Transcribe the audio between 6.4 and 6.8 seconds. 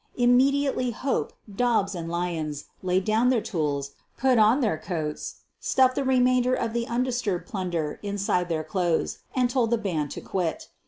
of